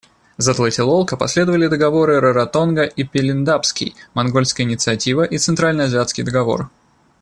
За 0.37 0.55
Тлателолко 0.55 1.15
последовали 1.15 1.67
договоры 1.67 2.19
Раротонга 2.19 2.85
и 2.85 3.03
Пелиндабский, 3.03 3.93
монгольская 4.15 4.65
инициатива 4.65 5.21
и 5.23 5.37
центральноазиатский 5.37 6.23
Договор. 6.23 6.71